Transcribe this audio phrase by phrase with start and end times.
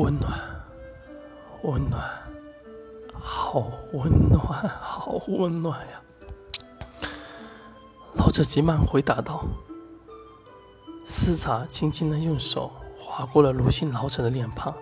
[0.00, 0.32] 温暖，
[1.62, 2.02] 温暖，
[3.12, 6.00] 好温暖，好温暖呀！
[8.14, 9.44] 老者急忙回答道。
[11.04, 14.74] 斯查轻轻的用手划过了卢姓老者的脸庞。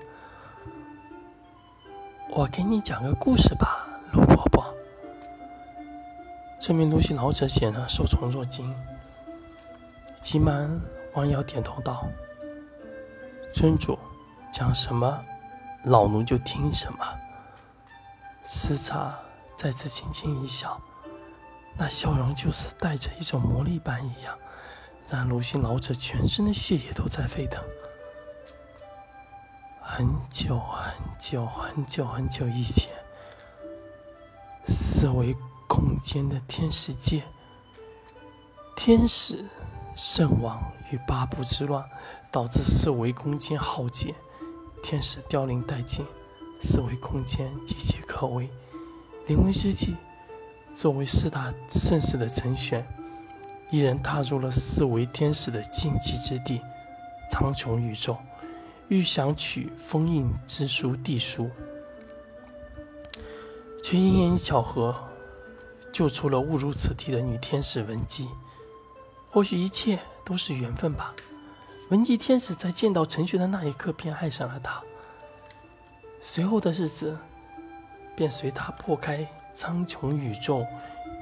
[2.31, 4.73] 我给你讲个故事吧，卢伯伯。
[6.61, 8.73] 这名卢姓老者显然受宠若惊，
[10.23, 10.81] 急忙
[11.15, 12.07] 弯腰点头道
[13.53, 13.99] ：“尊主。”
[14.59, 15.25] 讲什么，
[15.85, 16.99] 老奴就听什么。
[18.43, 19.17] 斯查
[19.57, 20.81] 再次轻轻一笑，
[21.77, 24.37] 那笑容就是带着一种魔力般一样，
[25.09, 27.63] 让鲁迅老者全身的血液都在沸腾。
[29.81, 32.93] 很久很久很久很久以前，
[34.65, 35.37] 四维
[35.69, 37.23] 空间的天使界，
[38.75, 39.49] 天使
[39.95, 41.89] 圣王与八部之乱，
[42.33, 44.17] 导致四维空间浩劫。
[44.83, 46.05] 天使凋零殆尽，
[46.61, 48.49] 四维空间岌岌可危。
[49.27, 49.97] 临危之际，
[50.75, 52.87] 作为四大圣使的陈玄，
[53.71, 56.61] 一人踏入了四维天使的禁忌之地——
[57.31, 58.17] 苍穹宇宙，
[58.89, 61.51] 欲想取封印之书地书，
[63.85, 64.95] 却因缘巧合
[65.93, 68.29] 救出了误入此地的女天使文姬。
[69.31, 71.15] 或许一切都是缘分吧。
[71.91, 74.83] 文姬天使在见到陈玄的那一刻便爱上了他，
[76.21, 77.17] 随后的日子
[78.15, 80.67] 便随他破开苍穹宇宙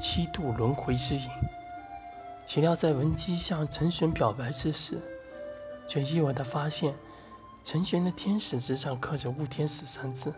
[0.00, 1.30] 七度轮回之影。
[2.44, 4.98] 岂料在文姬向陈玄表白之时，
[5.86, 6.96] 却意外的发现
[7.62, 10.34] 陈玄的天使之上刻着“雾天使”三字。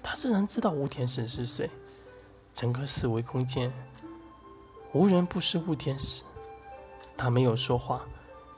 [0.00, 1.68] 他自然知道雾天使是谁，
[2.54, 3.72] 整个四维空间
[4.92, 6.22] 无人不识雾天使。
[7.16, 8.06] 他没有说话。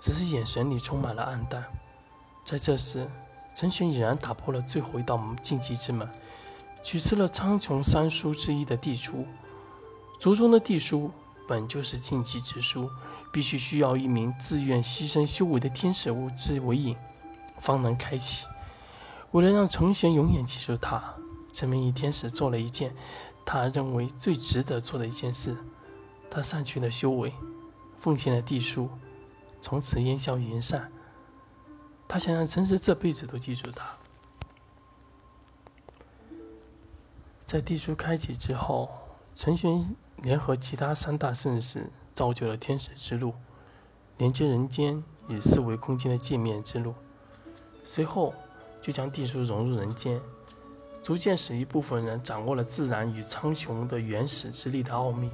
[0.01, 1.65] 只是眼神里充满了暗淡。
[2.45, 3.09] 在这时，
[3.55, 6.09] 陈玄已然打破了最后一道禁忌之门，
[6.83, 9.27] 取出了苍穹三书之一的地书。
[10.19, 11.11] 族中的地书
[11.47, 12.91] 本就是禁忌之书，
[13.33, 16.97] 必须需要一名自愿牺牲修为的天使物之为引，
[17.61, 18.47] 方能开启。
[19.33, 21.15] 为了让陈玄永远记住他，
[21.53, 22.95] 这名女天使做了一件
[23.45, 25.57] 他认为最值得做的一件事：
[26.31, 27.35] 他散去了修为，
[28.01, 28.89] 奉献了地书。
[29.61, 30.91] 从此烟消云散。
[32.07, 33.97] 他想让陈实这辈子都记住他。
[37.45, 38.91] 在地书开启之后，
[39.35, 43.35] 陈玄联合其他三大圣使，造就了天使之路，
[44.17, 46.95] 连接人间与四维空间的界面之路。
[47.85, 48.35] 随后，
[48.81, 50.21] 就将地书融入人间，
[51.03, 55.31] 逐渐使一部分人掌握了自然与苍穹的原始之力的奥秘。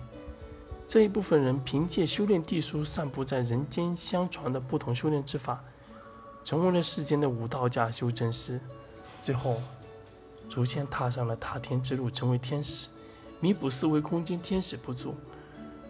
[0.95, 5.65] 这一部分人凭借修炼地书散布在人间相传的不同修炼之法，
[6.45, 8.61] 成为了世间的武道家修真师，
[9.21, 9.61] 最后
[10.49, 12.87] 逐渐踏上了踏天之路，成为天使，
[13.41, 15.17] 弥补四维空间天使不足。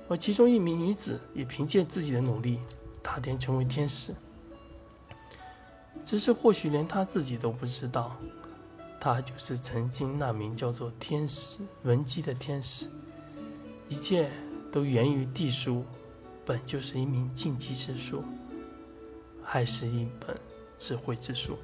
[0.09, 2.59] 而其中一名女子也凭借自己的努力
[3.03, 4.15] 踏天成为天使，
[6.03, 8.16] 只是或许连她自己都不知道，
[8.98, 12.86] 她就是曾经那名叫做天使文姬的天使。
[13.91, 14.31] 一切。
[14.75, 15.85] 都源于地书，
[16.45, 18.25] 本就是一名禁忌之书，
[19.41, 20.37] 还是一本
[20.81, 21.57] 智慧之书。